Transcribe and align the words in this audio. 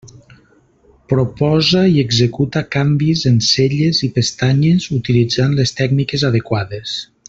Proposa 1.11 1.83
i 1.97 1.99
executa 2.05 2.63
canvis 2.77 3.23
en 3.33 3.39
celles 3.51 4.03
i 4.09 4.13
pestanyes 4.19 4.91
utilitzant 5.01 5.59
les 5.61 5.79
tècniques 5.83 6.31
adequades. 6.33 7.03